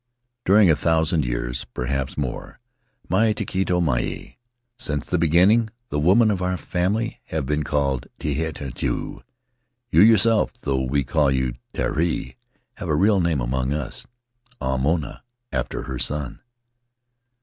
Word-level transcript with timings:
During 0.45 0.67
a 0.67 0.75
thousand 0.75 1.25
years, 1.25 1.63
perhaps 1.75 2.17
more— 2.17 2.59
mai 3.07 3.33
iahito 3.35 3.83
max: 3.83 4.33
since 4.75 5.05
the 5.05 5.19
beginning— 5.19 5.69
the 5.91 5.99
women 5.99 6.31
of 6.31 6.41
our 6.41 6.57
family 6.57 7.21
have 7.25 7.45
been 7.45 7.61
called 7.63 8.07
Tehinatu. 8.19 9.19
You 9.91 10.01
yourself, 10.01 10.53
though 10.61 10.81
we 10.85 11.03
call 11.03 11.29
you 11.29 11.53
Tehari, 11.73 12.35
have 12.77 12.89
a 12.89 12.95
real 12.95 13.21
name 13.21 13.41
among 13.41 13.73
us— 13.73 14.07
Au 14.59 14.75
Moana, 14.79 15.21
after 15.51 15.83
her 15.83 15.99
son. 15.99 16.39